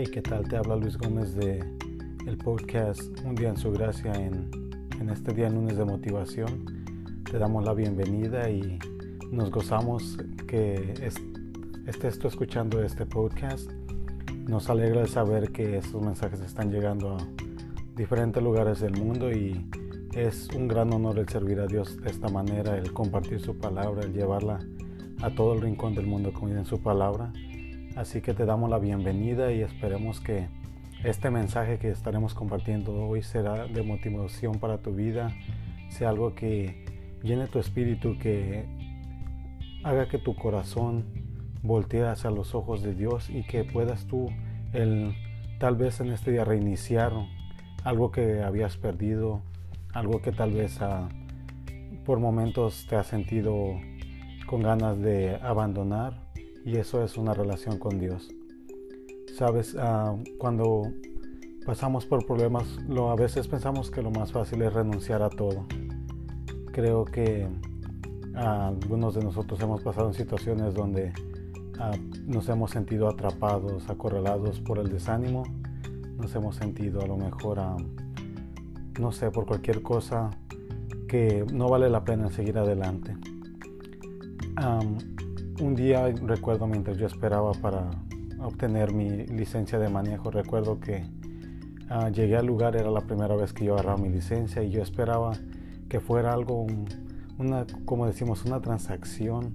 Hey, 0.00 0.06
¿qué 0.12 0.22
tal? 0.22 0.46
Te 0.46 0.56
habla 0.56 0.76
Luis 0.76 0.96
Gómez 0.96 1.34
de 1.34 1.58
el 2.24 2.38
podcast 2.38 3.02
Un 3.24 3.34
día 3.34 3.48
en 3.48 3.56
su 3.56 3.72
gracia 3.72 4.12
en, 4.12 4.48
en 5.00 5.10
este 5.10 5.34
día 5.34 5.50
lunes 5.50 5.76
de 5.76 5.84
motivación. 5.84 7.24
Te 7.28 7.36
damos 7.36 7.64
la 7.64 7.74
bienvenida 7.74 8.48
y 8.48 8.78
nos 9.32 9.50
gozamos 9.50 10.16
que 10.46 10.94
estés 11.88 12.18
tú 12.20 12.28
escuchando 12.28 12.80
este 12.80 13.06
podcast. 13.06 13.72
Nos 14.46 14.70
alegra 14.70 15.04
saber 15.08 15.50
que 15.50 15.78
estos 15.78 16.00
mensajes 16.00 16.42
están 16.42 16.70
llegando 16.70 17.16
a 17.16 17.18
diferentes 17.96 18.40
lugares 18.40 18.78
del 18.78 18.92
mundo 18.92 19.32
y 19.32 19.68
es 20.14 20.48
un 20.54 20.68
gran 20.68 20.92
honor 20.92 21.18
el 21.18 21.28
servir 21.28 21.58
a 21.58 21.66
Dios 21.66 22.00
de 22.00 22.10
esta 22.10 22.28
manera, 22.28 22.78
el 22.78 22.92
compartir 22.92 23.40
su 23.40 23.58
palabra, 23.58 24.04
el 24.04 24.12
llevarla 24.12 24.60
a 25.22 25.30
todo 25.30 25.54
el 25.54 25.60
rincón 25.60 25.96
del 25.96 26.06
mundo 26.06 26.32
como 26.32 26.50
en 26.50 26.66
su 26.66 26.80
palabra. 26.80 27.32
Así 27.98 28.20
que 28.20 28.32
te 28.32 28.46
damos 28.46 28.70
la 28.70 28.78
bienvenida 28.78 29.50
y 29.50 29.60
esperemos 29.60 30.20
que 30.20 30.46
este 31.02 31.30
mensaje 31.30 31.80
que 31.80 31.90
estaremos 31.90 32.32
compartiendo 32.32 32.94
hoy 32.94 33.22
será 33.22 33.66
de 33.66 33.82
motivación 33.82 34.60
para 34.60 34.78
tu 34.78 34.94
vida, 34.94 35.32
sea 35.88 36.10
algo 36.10 36.32
que 36.36 36.84
llene 37.24 37.48
tu 37.48 37.58
espíritu, 37.58 38.16
que 38.16 38.66
haga 39.82 40.06
que 40.06 40.18
tu 40.18 40.36
corazón 40.36 41.06
voltee 41.64 42.06
hacia 42.06 42.30
los 42.30 42.54
ojos 42.54 42.84
de 42.84 42.94
Dios 42.94 43.30
y 43.30 43.42
que 43.42 43.64
puedas 43.64 44.04
tú 44.04 44.28
el, 44.72 45.12
tal 45.58 45.74
vez 45.74 45.98
en 45.98 46.12
este 46.12 46.30
día 46.30 46.44
reiniciar 46.44 47.10
algo 47.82 48.12
que 48.12 48.44
habías 48.44 48.76
perdido, 48.76 49.42
algo 49.92 50.22
que 50.22 50.30
tal 50.30 50.52
vez 50.52 50.80
ah, 50.82 51.08
por 52.06 52.20
momentos 52.20 52.86
te 52.88 52.94
has 52.94 53.08
sentido 53.08 53.56
con 54.46 54.62
ganas 54.62 55.00
de 55.00 55.34
abandonar 55.42 56.27
y 56.68 56.76
eso 56.76 57.02
es 57.02 57.16
una 57.16 57.32
relación 57.32 57.78
con 57.78 57.98
Dios. 57.98 58.28
Sabes, 59.34 59.74
ah, 59.78 60.14
cuando 60.36 60.82
pasamos 61.64 62.04
por 62.04 62.26
problemas, 62.26 62.78
a 62.90 63.14
veces 63.14 63.48
pensamos 63.48 63.90
que 63.90 64.02
lo 64.02 64.10
más 64.10 64.32
fácil 64.32 64.60
es 64.60 64.74
renunciar 64.74 65.22
a 65.22 65.30
todo. 65.30 65.64
Creo 66.72 67.06
que 67.06 67.48
ah, 68.34 68.68
algunos 68.68 69.14
de 69.14 69.24
nosotros 69.24 69.58
hemos 69.62 69.82
pasado 69.82 70.08
en 70.08 70.14
situaciones 70.14 70.74
donde 70.74 71.14
ah, 71.78 71.92
nos 72.26 72.50
hemos 72.50 72.70
sentido 72.70 73.08
atrapados, 73.08 73.88
acorralados 73.88 74.60
por 74.60 74.78
el 74.78 74.90
desánimo, 74.90 75.44
nos 76.18 76.34
hemos 76.34 76.56
sentido 76.56 77.00
a 77.00 77.06
lo 77.06 77.16
mejor, 77.16 77.60
no 79.00 79.10
sé, 79.10 79.30
por 79.30 79.46
cualquier 79.46 79.80
cosa 79.80 80.28
que 81.08 81.46
no 81.50 81.70
vale 81.70 81.88
la 81.88 82.04
pena 82.04 82.28
seguir 82.28 82.58
adelante 82.58 83.16
un 85.60 85.74
día 85.74 86.06
recuerdo 86.22 86.66
mientras 86.66 86.96
yo 86.98 87.06
esperaba 87.06 87.52
para 87.52 87.90
obtener 88.40 88.92
mi 88.92 89.26
licencia 89.26 89.78
de 89.78 89.88
manejo, 89.88 90.30
recuerdo 90.30 90.80
que 90.80 91.04
ah, 91.88 92.10
llegué 92.10 92.36
al 92.36 92.46
lugar, 92.46 92.76
era 92.76 92.90
la 92.90 93.00
primera 93.00 93.34
vez 93.34 93.52
que 93.52 93.64
yo 93.64 93.74
agarraba 93.74 93.98
mi 93.98 94.08
licencia 94.08 94.62
y 94.62 94.70
yo 94.70 94.82
esperaba 94.82 95.32
que 95.88 96.00
fuera 96.00 96.32
algo, 96.32 96.66
una, 97.38 97.66
como 97.84 98.06
decimos, 98.06 98.44
una 98.44 98.60
transacción 98.60 99.54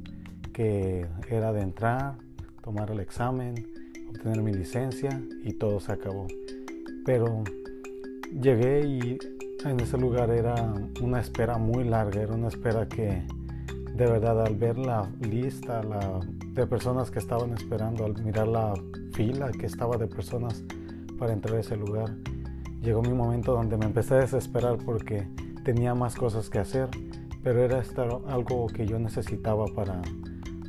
que 0.51 1.07
era 1.29 1.53
de 1.53 1.61
entrar, 1.61 2.15
tomar 2.61 2.91
el 2.91 2.99
examen, 2.99 3.55
obtener 4.09 4.41
mi 4.41 4.53
licencia 4.53 5.21
y 5.43 5.53
todo 5.53 5.79
se 5.79 5.91
acabó. 5.91 6.27
Pero 7.05 7.43
llegué 8.41 8.85
y 8.87 9.17
en 9.65 9.79
ese 9.79 9.97
lugar 9.97 10.29
era 10.29 10.73
una 11.01 11.19
espera 11.19 11.57
muy 11.57 11.83
larga, 11.83 12.21
era 12.21 12.33
una 12.33 12.49
espera 12.49 12.87
que 12.87 13.23
de 13.93 14.05
verdad 14.07 14.41
al 14.45 14.55
ver 14.55 14.77
la 14.77 15.09
lista 15.21 15.81
de 16.53 16.67
personas 16.67 17.11
que 17.11 17.19
estaban 17.19 17.53
esperando, 17.53 18.05
al 18.05 18.23
mirar 18.23 18.47
la 18.47 18.73
fila 19.13 19.51
que 19.51 19.67
estaba 19.67 19.97
de 19.97 20.07
personas 20.07 20.63
para 21.19 21.33
entrar 21.33 21.57
a 21.57 21.59
ese 21.59 21.77
lugar, 21.77 22.09
llegó 22.81 23.01
mi 23.01 23.13
momento 23.13 23.53
donde 23.53 23.77
me 23.77 23.85
empecé 23.85 24.15
a 24.15 24.17
desesperar 24.17 24.77
porque 24.83 25.27
tenía 25.63 25.93
más 25.93 26.15
cosas 26.15 26.49
que 26.49 26.59
hacer, 26.59 26.89
pero 27.43 27.63
era 27.63 27.83
algo 28.27 28.67
que 28.67 28.87
yo 28.87 28.97
necesitaba 28.97 29.65
para 29.67 30.01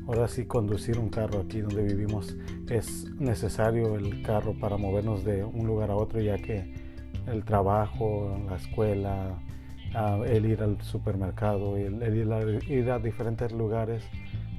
ahora 0.06 0.28
sí 0.28 0.44
conducir 0.44 0.98
un 0.98 1.08
carro 1.08 1.40
aquí 1.40 1.60
donde 1.60 1.82
vivimos. 1.82 2.36
Es 2.68 3.10
necesario 3.18 3.96
el 3.96 4.22
carro 4.22 4.54
para 4.58 4.76
movernos 4.76 5.24
de 5.24 5.44
un 5.44 5.66
lugar 5.66 5.90
a 5.90 5.96
otro 5.96 6.20
ya 6.20 6.36
que 6.36 6.74
el 7.26 7.44
trabajo, 7.44 8.38
la 8.48 8.56
escuela, 8.56 9.38
el 10.26 10.46
ir 10.46 10.62
al 10.62 10.80
supermercado, 10.82 11.76
el, 11.76 12.02
el 12.02 12.16
ir, 12.68 12.90
a, 12.90 12.98
diferentes 12.98 13.52
lugares, 13.52 14.04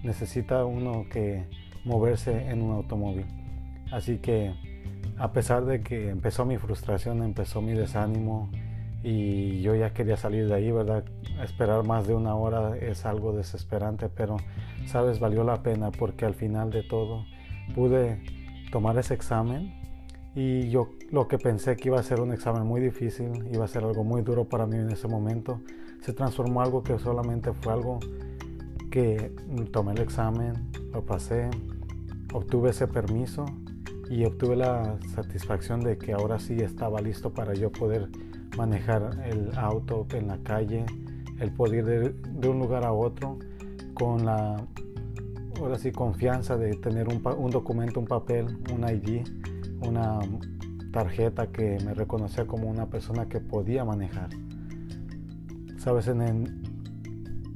necesita 0.04 0.66
uno 0.66 1.06
que 1.12 1.46
moverse 1.84 2.50
en 2.50 2.62
un 2.62 2.74
automóvil. 2.74 3.26
Así 3.92 4.18
que 4.18 4.54
a 5.18 5.32
pesar 5.32 5.66
de 5.66 5.82
que 5.82 6.10
empezó 6.10 6.46
mi 6.46 6.58
frustración, 6.58 7.24
empezó 7.24 7.62
mi 7.62 7.74
desánimo 7.74 8.50
y 9.04 9.62
yo 9.62 9.76
ya 9.76 9.94
quería 9.94 10.18
salir 10.18 10.48
de 10.48 10.56
ahí, 10.56 10.72
¿verdad? 10.72 11.04
Esperar 11.44 11.86
más 11.86 12.08
de 12.08 12.16
una 12.16 12.36
hora 12.36 12.76
es 12.78 13.06
algo 13.06 13.34
desesperante, 13.34 14.10
pero 14.10 14.38
sabes, 14.88 15.20
valió 15.20 15.44
la 15.44 15.62
pena 15.62 15.92
porque 15.92 16.26
al 16.26 16.34
final 16.34 16.72
de 16.72 16.84
todo 16.84 17.26
pude 17.76 18.24
tomar 18.72 18.98
ese 18.98 19.14
examen 19.14 19.85
y 20.36 20.70
yo 20.70 20.90
lo 21.12 21.28
que 21.30 21.38
pensé 21.38 21.78
que 21.78 21.88
iba 21.88 22.00
a 22.00 22.04
ser 22.04 22.20
un 22.20 22.34
examen 22.34 22.64
muy 22.64 22.82
difícil, 22.82 23.48
iba 23.52 23.64
a 23.64 23.68
ser 23.70 23.86
algo 23.86 24.04
muy 24.04 24.22
duro 24.22 24.44
para 24.44 24.66
mí 24.68 24.76
en 24.76 24.92
ese 24.92 25.08
momento, 25.08 25.62
se 26.02 26.12
transformó 26.12 26.62
algo 26.62 26.84
que 26.84 27.00
solamente 27.00 27.54
fue 27.54 27.72
algo 27.72 28.00
que 28.92 29.34
tomé 29.72 29.94
el 29.94 30.02
examen, 30.02 30.54
lo 30.94 31.06
pasé, 31.06 31.50
obtuve 32.34 32.72
ese 32.72 32.88
permiso 32.88 33.46
y 34.10 34.26
obtuve 34.26 34.58
la 34.58 34.98
satisfacción 35.16 35.80
de 35.80 35.98
que 35.98 36.12
ahora 36.12 36.38
sí 36.38 36.58
estaba 36.60 37.00
listo 37.02 37.34
para 37.34 37.54
yo 37.54 37.72
poder 37.72 38.10
manejar 38.58 39.24
el 39.26 39.58
auto 39.58 40.06
en 40.14 40.28
la 40.28 40.38
calle, 40.40 40.86
el 41.40 41.52
poder 41.52 41.76
ir 41.76 42.14
de, 42.24 42.50
un 42.50 42.60
lugar 42.60 42.84
a 42.86 42.92
otro 42.92 43.40
con 43.94 44.26
la 44.26 44.66
ahora 45.60 45.78
sí 45.78 45.94
confianza 45.94 46.58
de 46.58 46.76
tener 46.76 47.08
un, 47.08 47.22
un 47.38 47.50
documento, 47.50 48.02
un 48.02 48.08
papel, 48.08 48.58
un 48.74 48.84
ID 48.84 49.26
una 49.82 50.20
tarjeta 50.92 51.48
que 51.48 51.78
me 51.86 51.94
reconocía 51.94 52.46
como 52.46 52.70
una 52.70 52.88
persona 52.88 53.28
que 53.28 53.40
podía 53.40 53.84
manejar. 53.84 54.30
Sabes, 55.78 56.08
en 56.08 56.22
el, 56.22 56.48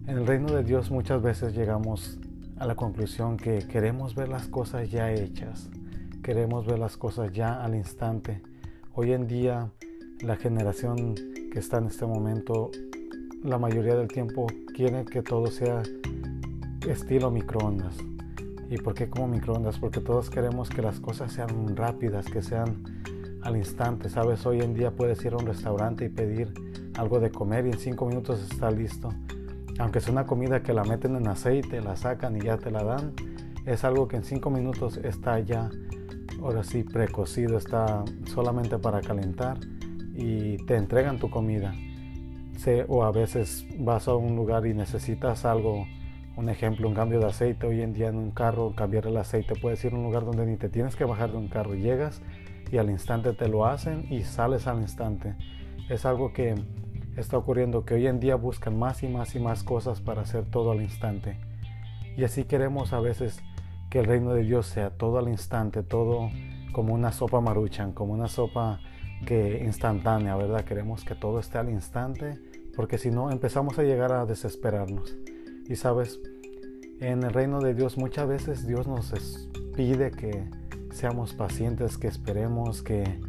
en 0.07 0.18
el 0.18 0.28
reino 0.28 0.52
de 0.52 0.63
Dios 0.63 0.91
muchas 0.91 1.22
veces 1.22 1.56
llegamos 1.56 2.19
a 2.58 2.66
la 2.66 2.75
conclusión 2.75 3.38
que 3.38 3.59
queremos 3.59 4.16
ver 4.16 4.29
las 4.29 4.47
cosas 4.47 4.91
ya 4.91 5.12
hechas, 5.12 5.69
queremos 6.22 6.66
ver 6.66 6.79
las 6.79 6.97
cosas 6.97 7.31
ya 7.31 7.63
al 7.63 7.75
instante. 7.75 8.41
Hoy 8.94 9.13
en 9.13 9.28
día 9.28 9.72
la 10.22 10.35
generación 10.35 11.16
que 11.52 11.59
está 11.59 11.78
en 11.78 11.88
este 11.88 12.06
momento, 12.06 12.72
la 13.44 13.58
mayoría 13.58 13.96
del 13.96 14.09
tiempo 14.09 14.47
quiere 14.75 15.06
que 15.06 15.22
todo 15.22 15.47
sea 15.47 15.81
estilo 16.88 17.31
microondas. 17.31 17.96
¿Y 18.69 18.78
por 18.78 18.94
qué 18.94 19.09
como 19.09 19.28
microondas? 19.28 19.80
Porque 19.80 20.00
todos 20.00 20.30
queremos 20.30 20.69
que 20.69 20.84
las 20.84 21.00
cosas 21.00 21.34
sean 21.34 21.75
rápidas, 21.75 22.28
que 22.28 22.44
sean 22.44 22.84
al 23.41 23.57
instante. 23.57 24.09
Sabes, 24.09 24.46
hoy 24.46 24.62
en 24.62 24.75
día 24.75 24.91
puedes 24.91 25.24
ir 25.25 25.34
a 25.34 25.38
un 25.38 25.47
restaurante 25.47 26.06
y 26.06 26.09
pedir 26.09 26.53
algo 26.96 27.19
de 27.19 27.31
comer 27.31 27.66
y 27.66 27.72
en 27.72 27.79
cinco 27.79 28.06
minutos 28.06 28.40
está 28.52 28.69
listo. 28.69 29.09
Aunque 29.79 30.02
sea 30.02 30.12
una 30.12 30.28
comida 30.28 30.62
que 30.62 30.74
la 30.74 30.84
meten 30.84 31.16
en 31.16 31.28
aceite, 31.28 31.81
la 31.81 31.96
sacan 31.96 32.38
y 32.38 32.41
ya 32.41 32.58
te 32.58 32.69
la 32.69 32.84
dan, 32.84 33.13
es 33.66 33.84
algo 33.84 34.08
que 34.08 34.18
en 34.18 34.24
cinco 34.24 34.52
minutos 34.52 34.97
está 34.97 35.40
ya, 35.40 35.69
ahora 36.41 36.63
sí, 36.63 36.84
precocido, 36.84 37.58
está 37.58 38.03
solamente 38.25 38.78
para 38.78 39.02
calentar 39.02 39.58
y 40.13 40.58
te 40.66 40.75
entregan 40.75 41.18
tu 41.18 41.29
comida. 41.31 41.74
o 42.88 43.03
a 43.03 43.12
veces 43.12 43.66
vas 43.79 44.08
a 44.08 44.16
un 44.16 44.35
lugar 44.35 44.68
y 44.68 44.74
necesitas 44.75 45.46
algo 45.46 45.88
un 46.40 46.48
ejemplo, 46.48 46.88
un 46.88 46.96
cambio 46.96 47.20
de 47.20 47.28
aceite. 47.28 47.68
Hoy 47.68 47.82
en 47.82 47.94
día 47.94 48.08
en 48.08 48.16
un 48.16 48.32
carro, 48.32 48.74
cambiar 48.74 49.08
el 49.08 49.18
aceite, 49.18 49.56
puedes 49.56 49.84
ir 49.84 49.94
a 49.94 49.97
un 49.97 50.03
lugar 50.03 50.24
donde 50.24 50.46
ni 50.46 50.56
te 50.56 50.70
tienes 50.70 50.96
que 50.96 51.03
bajar 51.03 51.32
de 51.32 51.38
un 51.38 51.50
carro. 51.50 51.76
Llegas 51.76 52.22
y 52.72 52.78
al 52.78 52.90
instante 52.90 53.34
te 53.34 53.50
lo 53.50 53.66
hacen 53.66 54.08
y 54.09 54.24
sales 54.24 54.66
al 54.66 54.80
instante. 54.80 55.36
Es 55.90 56.06
algo 56.06 56.32
que 56.32 56.56
está 57.18 57.38
ocurriendo, 57.38 57.84
que 57.84 57.96
hoy 57.96 58.08
en 58.08 58.22
día 58.22 58.36
buscan 58.36 58.80
más 58.80 59.03
y 59.03 59.09
más 59.09 59.36
y 59.36 59.40
más 59.40 59.64
cosas 59.64 60.00
para 60.00 60.22
hacer 60.22 60.46
todo 60.46 60.72
al 60.72 60.82
instante. 60.82 61.38
Y 62.16 62.24
así 62.24 62.46
queremos 62.46 62.94
a 62.94 63.02
veces 63.02 63.42
que 63.90 64.00
el 64.00 64.06
reino 64.06 64.34
de 64.34 64.44
Dios 64.44 64.66
sea 64.66 64.92
todo 64.92 65.20
al 65.20 65.28
instante, 65.28 65.84
todo 65.84 66.30
como 66.72 66.94
una 66.94 67.12
sopa 67.12 67.42
maruchan, 67.42 67.92
como 67.92 68.14
una 68.14 68.30
sopa 68.30 68.80
que 69.26 69.62
instantánea, 69.66 70.38
¿verdad? 70.38 70.64
Queremos 70.64 71.03
que 71.03 71.16
todo 71.16 71.40
esté 71.40 71.58
al 71.58 71.70
instante, 71.70 72.40
porque 72.78 72.97
si 72.97 73.12
no 73.12 73.30
empezamos 73.30 73.78
a 73.78 73.84
llegar 73.84 74.14
a 74.14 74.26
desesperarnos. 74.26 75.18
Y 75.70 75.76
sabes, 75.76 76.20
en 77.00 77.22
el 77.22 77.32
reino 77.32 77.62
de 77.62 77.76
Dios 77.76 77.96
muchas 77.96 78.28
veces 78.28 78.66
Dios 78.66 78.88
nos 78.88 79.48
pide 79.76 80.10
que 80.10 80.50
seamos 80.92 81.36
pacientes, 81.36 82.00
que 82.00 82.08
esperemos, 82.08 82.82
que 82.82 83.22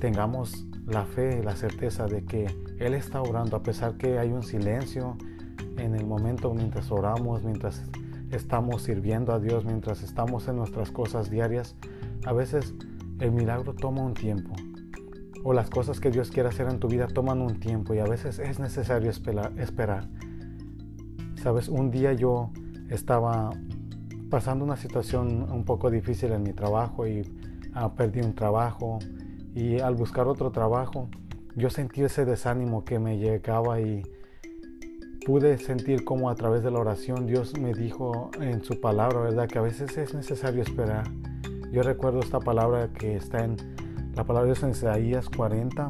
tengamos 0.00 0.66
la 0.84 1.04
fe, 1.04 1.40
la 1.44 1.54
certeza 1.54 2.06
de 2.06 2.24
que 2.24 2.46
Él 2.80 2.94
está 2.94 3.22
orando, 3.22 3.56
a 3.56 3.62
pesar 3.62 3.96
que 3.96 4.18
hay 4.18 4.32
un 4.32 4.42
silencio 4.42 5.16
en 5.78 5.94
el 5.94 6.04
momento 6.04 6.52
mientras 6.54 6.90
oramos, 6.90 7.44
mientras 7.44 7.84
estamos 8.32 8.82
sirviendo 8.82 9.32
a 9.32 9.38
Dios, 9.38 9.64
mientras 9.64 10.02
estamos 10.02 10.48
en 10.48 10.56
nuestras 10.56 10.90
cosas 10.90 11.30
diarias. 11.30 11.76
A 12.26 12.32
veces 12.32 12.74
el 13.20 13.30
milagro 13.30 13.74
toma 13.74 14.02
un 14.02 14.14
tiempo. 14.14 14.56
O 15.44 15.52
las 15.52 15.70
cosas 15.70 16.00
que 16.00 16.10
Dios 16.10 16.32
quiere 16.32 16.48
hacer 16.48 16.68
en 16.68 16.80
tu 16.80 16.88
vida 16.88 17.06
toman 17.06 17.40
un 17.40 17.60
tiempo 17.60 17.94
y 17.94 18.00
a 18.00 18.04
veces 18.06 18.40
es 18.40 18.58
necesario 18.58 19.08
esperar. 19.10 20.08
Sabes, 21.42 21.68
un 21.68 21.90
día 21.90 22.12
yo 22.12 22.50
estaba 22.88 23.50
pasando 24.30 24.64
una 24.64 24.76
situación 24.76 25.50
un 25.50 25.64
poco 25.64 25.90
difícil 25.90 26.30
en 26.30 26.44
mi 26.44 26.52
trabajo 26.52 27.04
y 27.04 27.22
ah, 27.74 27.96
perdí 27.96 28.20
un 28.20 28.32
trabajo 28.36 29.00
y 29.52 29.80
al 29.80 29.96
buscar 29.96 30.28
otro 30.28 30.52
trabajo 30.52 31.08
yo 31.56 31.68
sentí 31.68 32.02
ese 32.02 32.24
desánimo 32.24 32.84
que 32.84 33.00
me 33.00 33.18
llegaba 33.18 33.80
y 33.80 34.04
pude 35.26 35.58
sentir 35.58 36.04
como 36.04 36.30
a 36.30 36.36
través 36.36 36.62
de 36.62 36.70
la 36.70 36.78
oración 36.78 37.26
Dios 37.26 37.58
me 37.58 37.74
dijo 37.74 38.30
en 38.40 38.62
su 38.62 38.80
palabra, 38.80 39.18
¿verdad? 39.18 39.48
Que 39.48 39.58
a 39.58 39.62
veces 39.62 39.98
es 39.98 40.14
necesario 40.14 40.62
esperar. 40.62 41.10
Yo 41.72 41.82
recuerdo 41.82 42.20
esta 42.20 42.38
palabra 42.38 42.92
que 42.92 43.16
está 43.16 43.42
en 43.42 43.56
la 44.14 44.22
palabra 44.22 44.42
de 44.42 44.54
Dios 44.54 44.62
en 44.62 44.70
Isaías 44.70 45.28
40, 45.28 45.88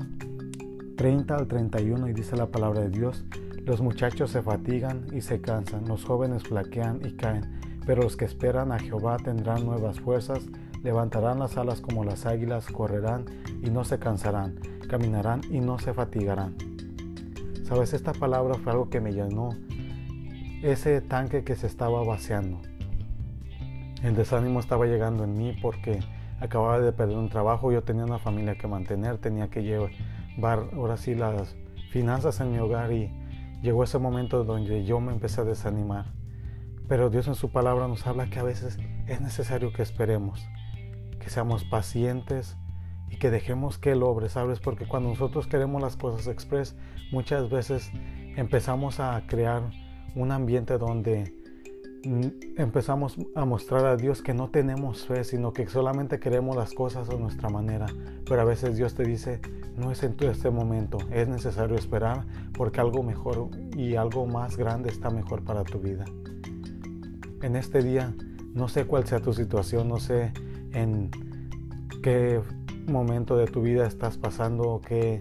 30 0.97 1.37
al 1.37 1.47
31 1.47 2.09
y 2.09 2.15
dice 2.15 2.39
la 2.39 2.47
palabra 2.47 2.81
de 2.81 2.89
Dios, 2.89 3.27
los 3.65 3.81
muchachos 3.81 4.31
se 4.31 4.43
fatigan 4.43 5.07
y 5.13 5.21
se 5.21 5.41
cansan, 5.41 5.87
los 5.87 6.05
jóvenes 6.05 6.43
flaquean 6.43 7.01
y 7.05 7.13
caen, 7.13 7.61
pero 7.87 8.03
los 8.03 8.17
que 8.17 8.25
esperan 8.25 8.73
a 8.73 8.79
Jehová 8.79 9.19
tendrán 9.19 9.65
nuevas 9.65 10.01
fuerzas, 10.01 10.43
levantarán 10.83 11.39
las 11.39 11.57
alas 11.57 11.81
como 11.81 12.05
las 12.05 12.27
águilas, 12.27 12.67
correrán 12.67 13.25
y 13.63 13.71
no 13.71 13.85
se 13.85 13.99
cansarán, 13.99 14.59
caminarán 14.89 15.43
y 15.49 15.61
no 15.61 15.79
se 15.79 15.95
fatigarán. 15.95 16.57
Sabes, 17.63 17.93
esta 17.95 18.13
palabra 18.13 18.55
fue 18.55 18.73
algo 18.73 18.91
que 18.91 19.01
me 19.01 19.13
llenó 19.13 19.51
ese 20.63 21.01
tanque 21.01 21.45
que 21.45 21.55
se 21.55 21.69
estaba 21.69 22.05
vaciando. 22.05 22.61
El 24.03 24.17
desánimo 24.17 24.59
estaba 24.59 24.87
llegando 24.87 25.23
en 25.23 25.37
mí 25.37 25.57
porque 25.63 26.01
acababa 26.41 26.81
de 26.81 26.93
perder 26.93 27.17
un 27.17 27.29
trabajo, 27.29 27.71
yo 27.71 27.83
tenía 27.83 28.05
una 28.05 28.19
familia 28.19 28.57
que 28.57 28.67
mantener, 28.67 29.19
tenía 29.19 29.49
que 29.49 29.63
llevar 29.63 30.69
ahora 30.75 30.97
sí 30.97 31.15
las 31.15 31.55
finanzas 31.91 32.41
en 32.41 32.51
mi 32.51 32.59
hogar 32.59 32.93
y 32.93 33.22
llegó 33.63 33.85
ese 33.85 33.99
momento 33.99 34.45
donde 34.45 34.85
yo 34.85 35.01
me 35.01 35.13
empecé 35.13 35.41
a 35.41 35.45
desanimar. 35.45 36.13
Pero 36.89 37.09
Dios 37.09 37.29
en 37.29 37.35
su 37.35 37.51
palabra 37.51 37.89
nos 37.89 38.07
habla 38.07 38.29
que 38.29 38.41
a 38.41 38.43
veces 38.43 38.79
es 39.07 39.21
necesario 39.21 39.73
que 39.73 39.83
esperemos, 39.83 40.45
que 41.21 41.31
seamos 41.31 41.65
pacientes 41.65 42.57
y 43.09 43.17
que 43.17 43.31
dejemos 43.31 43.79
que 43.79 43.93
Él 43.93 44.03
obre, 44.03 44.29
¿sabes? 44.29 44.59
Porque 44.59 44.87
cuando 44.87 45.11
nosotros 45.11 45.47
queremos 45.47 45.81
las 45.81 45.97
cosas 45.97 46.27
express, 46.27 46.77
muchas 47.13 47.49
veces 47.49 47.91
empezamos 48.37 49.01
a 49.01 49.23
crear 49.27 49.71
un 50.15 50.33
ambiente 50.33 50.77
donde 50.77 51.42
empezamos 52.05 53.17
a 53.35 53.45
mostrar 53.45 53.87
a 53.87 53.97
Dios 53.97 54.23
que 54.23 54.35
no 54.35 54.49
tenemos 54.49 55.07
fe, 55.07 55.25
sino 55.25 55.53
que 55.53 55.67
solamente 55.67 56.19
queremos 56.19 56.57
las 56.57 56.75
cosas 56.75 57.09
a 57.11 57.17
nuestra 57.17 57.49
manera. 57.49 57.87
Pero 58.27 58.41
a 58.41 58.45
veces 58.45 58.77
Dios 58.77 58.95
te 58.95 59.05
dice, 59.05 59.41
no 59.77 59.91
es 59.91 60.03
en 60.03 60.17
este 60.21 60.51
momento, 60.51 60.99
es 61.11 61.29
necesario 61.29 61.77
esperar 61.77 62.25
porque 62.53 62.81
algo 62.81 63.03
mejor 63.03 63.51
y 63.77 63.97
algo 63.97 64.27
más 64.27 64.57
grande 64.57 64.91
está 64.91 65.11
mejor 65.11 65.43
para 65.43 65.65
tu 65.65 65.79
vida. 65.79 66.05
En 67.43 67.57
este 67.57 67.83
día, 67.83 68.15
no 68.55 68.69
sé 68.69 68.85
cuál 68.85 69.07
sea 69.07 69.21
tu 69.21 69.33
situación, 69.33 69.89
no 69.89 69.99
sé 69.99 70.33
en 70.73 71.11
qué 72.03 72.41
momento 72.87 73.37
de 73.37 73.47
tu 73.47 73.63
vida 73.63 73.87
estás 73.87 74.19
pasando, 74.19 74.81
que 74.87 75.21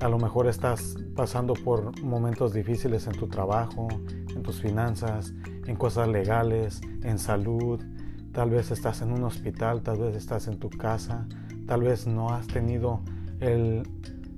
a 0.00 0.08
lo 0.08 0.18
mejor 0.18 0.48
estás 0.48 0.96
pasando 1.14 1.54
por 1.54 2.00
momentos 2.02 2.52
difíciles 2.52 3.06
en 3.06 3.12
tu 3.12 3.28
trabajo, 3.28 3.88
en 4.34 4.42
tus 4.42 4.60
finanzas, 4.60 5.32
en 5.66 5.76
cosas 5.76 6.08
legales, 6.08 6.80
en 7.02 7.18
salud, 7.18 7.80
tal 8.32 8.50
vez 8.50 8.70
estás 8.70 9.02
en 9.02 9.12
un 9.12 9.24
hospital, 9.24 9.82
tal 9.82 9.98
vez 9.98 10.16
estás 10.16 10.48
en 10.48 10.58
tu 10.58 10.70
casa, 10.70 11.26
tal 11.66 11.82
vez 11.82 12.06
no 12.06 12.30
has 12.30 12.46
tenido 12.46 13.00
el 13.40 13.82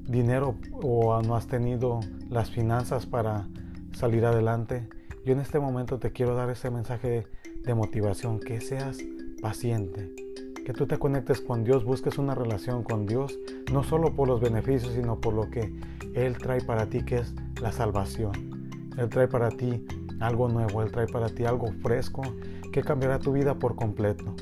dinero 0.06 0.56
o 0.72 1.20
no 1.22 1.36
has 1.36 1.46
tenido 1.46 2.00
las 2.28 2.50
finanzas 2.50 3.06
para 3.06 3.48
salir 3.92 4.24
adelante. 4.26 4.88
Yo 5.24 5.32
en 5.32 5.40
este 5.40 5.58
momento 5.58 5.98
te 5.98 6.12
quiero 6.12 6.34
dar 6.34 6.50
ese 6.50 6.70
mensaje 6.70 7.26
de 7.64 7.74
motivación, 7.74 8.40
que 8.40 8.60
seas 8.60 8.98
paciente, 9.40 10.14
que 10.64 10.72
tú 10.72 10.86
te 10.86 10.98
conectes 10.98 11.40
con 11.40 11.64
Dios, 11.64 11.84
busques 11.84 12.18
una 12.18 12.34
relación 12.34 12.82
con 12.82 13.06
Dios, 13.06 13.38
no 13.72 13.82
solo 13.82 14.14
por 14.14 14.28
los 14.28 14.40
beneficios, 14.40 14.92
sino 14.92 15.20
por 15.20 15.34
lo 15.34 15.50
que 15.50 15.72
Él 16.14 16.36
trae 16.38 16.60
para 16.62 16.86
ti, 16.86 17.04
que 17.04 17.18
es 17.18 17.34
la 17.60 17.72
salvación. 17.72 18.32
Él 18.96 19.08
trae 19.08 19.28
para 19.28 19.48
ti 19.50 19.84
algo 20.26 20.48
nuevo, 20.48 20.82
Él 20.82 20.90
trae 20.90 21.06
para 21.06 21.28
ti 21.28 21.44
algo 21.44 21.72
fresco 21.82 22.22
que 22.72 22.82
cambiará 22.82 23.18
tu 23.18 23.32
vida 23.32 23.58
por 23.58 23.76
completo. 23.76 24.34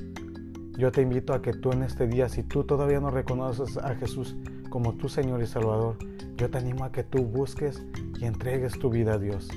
Yo 0.79 0.91
te 0.91 1.03
invito 1.03 1.35
a 1.35 1.43
que 1.43 1.53
tú 1.53 1.73
en 1.73 1.83
este 1.83 2.07
día, 2.07 2.29
si 2.29 2.43
tú 2.43 2.65
todavía 2.65 3.01
no 3.01 3.11
reconoces 3.11 3.77
a 3.77 3.95
Jesús 3.95 4.37
como 4.71 4.95
tu 4.95 5.09
Señor 5.09 5.43
y 5.43 5.47
Salvador, 5.47 5.99
yo 6.37 6.51
te 6.51 6.59
animo 6.59 6.85
a 6.85 6.93
que 6.93 7.05
tú 7.05 7.25
busques 7.25 7.85
y 8.19 8.25
entregues 8.25 8.79
tu 8.79 8.89
vida 8.89 9.15
a 9.15 9.19
Dios. 9.19 9.49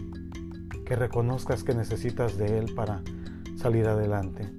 Que 0.86 0.96
reconozcas 0.96 1.64
que 1.64 1.74
necesitas 1.74 2.38
de 2.38 2.60
Él 2.60 2.74
para 2.76 3.02
salir 3.56 3.88
adelante. 3.88 4.52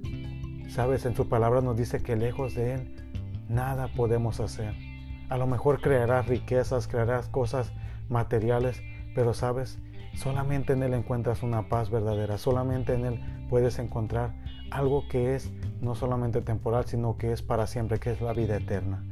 Sabes, 0.69 1.05
en 1.05 1.15
su 1.15 1.29
palabra 1.29 1.61
nos 1.61 1.77
dice 1.77 2.01
que 2.01 2.15
lejos 2.15 2.55
de 2.55 2.73
Él 2.73 2.95
nada 3.49 3.87
podemos 3.95 4.39
hacer. 4.39 4.73
A 5.29 5.37
lo 5.37 5.45
mejor 5.45 5.79
crearás 5.79 6.27
riquezas, 6.27 6.87
crearás 6.87 7.27
cosas 7.29 7.71
materiales, 8.09 8.81
pero 9.13 9.33
sabes, 9.33 9.77
solamente 10.17 10.73
en 10.73 10.83
Él 10.83 10.93
encuentras 10.93 11.43
una 11.43 11.69
paz 11.69 11.89
verdadera, 11.89 12.37
solamente 12.37 12.93
en 12.93 13.05
Él 13.05 13.19
puedes 13.49 13.79
encontrar 13.79 14.33
algo 14.71 15.07
que 15.07 15.35
es 15.35 15.51
no 15.81 15.95
solamente 15.95 16.41
temporal, 16.41 16.85
sino 16.85 17.17
que 17.17 17.31
es 17.31 17.41
para 17.41 17.67
siempre, 17.67 17.99
que 17.99 18.11
es 18.11 18.21
la 18.21 18.33
vida 18.33 18.57
eterna. 18.57 19.05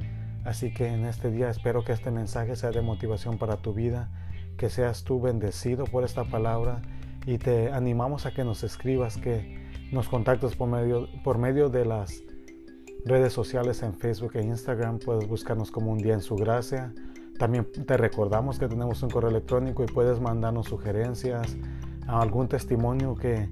Así 0.44 0.74
que 0.74 0.88
en 0.88 1.06
este 1.06 1.32
día 1.32 1.50
espero 1.50 1.84
que 1.84 1.92
este 1.92 2.12
mensaje 2.12 2.56
sea 2.56 2.72
de 2.72 2.82
motivación 2.82 3.38
para 3.38 3.58
tu 3.58 3.74
vida, 3.74 4.10
que 4.58 4.70
seas 4.70 5.04
tú 5.04 5.22
bendecido 5.22 5.86
por 5.86 6.04
esta 6.04 6.24
palabra 6.24 6.82
y 7.26 7.38
te 7.38 7.72
animamos 7.72 8.26
a 8.26 8.32
que 8.32 8.44
nos 8.44 8.64
escribas 8.64 9.18
que 9.18 9.66
nos 9.92 10.08
contactas 10.08 10.56
por 10.56 10.70
medio, 10.70 11.08
por 11.24 11.38
medio 11.38 11.70
de 11.70 11.86
las 11.86 12.24
redes 13.06 13.34
sociales 13.34 13.82
en 13.84 13.94
Facebook 13.94 14.32
e 14.36 14.44
Instagram. 14.44 15.00
Puedes 15.00 15.28
buscarnos 15.28 15.72
como 15.72 15.92
un 15.92 16.00
día 16.00 16.14
en 16.14 16.22
su 16.22 16.36
gracia. 16.36 16.94
También 17.38 17.66
te 17.66 17.98
recordamos 17.98 18.60
que 18.60 18.68
tenemos 18.70 19.04
un 19.04 19.10
correo 19.10 19.30
electrónico 19.30 19.84
y 19.84 19.88
puedes 19.88 20.22
mandarnos 20.22 20.68
sugerencias, 20.68 21.58
algún 22.08 22.48
testimonio 22.48 23.16
que 23.16 23.50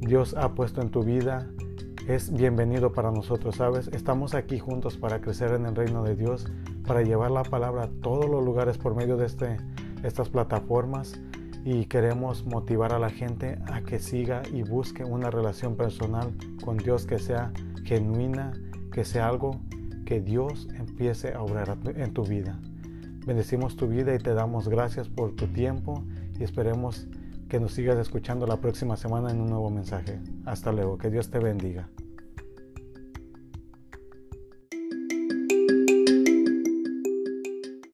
Dios 0.00 0.34
ha 0.34 0.54
puesto 0.54 0.82
en 0.82 0.90
tu 0.90 1.04
vida. 1.04 1.48
Es 2.08 2.32
bienvenido 2.32 2.92
para 2.92 3.12
nosotros, 3.12 3.56
¿sabes? 3.56 3.86
Estamos 3.88 4.34
aquí 4.34 4.58
juntos 4.58 4.96
para 4.96 5.20
crecer 5.20 5.52
en 5.52 5.66
el 5.66 5.76
reino 5.76 6.02
de 6.02 6.16
Dios, 6.16 6.46
para 6.84 7.02
llevar 7.02 7.30
la 7.30 7.44
palabra 7.44 7.84
a 7.84 7.90
todos 8.02 8.28
los 8.28 8.44
lugares 8.44 8.76
por 8.76 8.96
medio 8.96 9.16
de 9.16 9.26
este, 9.26 9.56
estas 10.02 10.28
plataformas 10.28 11.20
y 11.64 11.84
queremos 11.84 12.44
motivar 12.44 12.92
a 12.92 12.98
la 12.98 13.10
gente 13.10 13.60
a 13.66 13.82
que 13.82 14.00
siga 14.00 14.42
y 14.52 14.64
busque 14.64 15.04
una 15.04 15.30
relación 15.30 15.76
personal 15.76 16.32
con 16.64 16.76
Dios 16.76 17.06
que 17.06 17.20
sea 17.20 17.52
genuina, 17.84 18.52
que 18.90 19.04
sea 19.04 19.28
algo 19.28 19.60
que 20.04 20.20
Dios 20.20 20.66
empiece 20.74 21.34
a 21.34 21.42
obrar 21.42 21.78
en 21.94 22.12
tu 22.12 22.24
vida. 22.24 22.58
Bendecimos 23.26 23.76
tu 23.76 23.86
vida 23.86 24.14
y 24.14 24.18
te 24.18 24.34
damos 24.34 24.68
gracias 24.68 25.08
por 25.08 25.34
tu 25.36 25.46
tiempo 25.46 26.02
y 26.38 26.42
esperemos 26.42 27.06
que 27.48 27.60
nos 27.60 27.72
sigas 27.72 27.98
escuchando 27.98 28.46
la 28.46 28.56
próxima 28.56 28.96
semana 28.96 29.30
en 29.30 29.40
un 29.40 29.48
nuevo 29.48 29.70
mensaje. 29.70 30.18
Hasta 30.44 30.72
luego, 30.72 30.98
que 30.98 31.10
Dios 31.10 31.30
te 31.30 31.38
bendiga. 31.38 31.88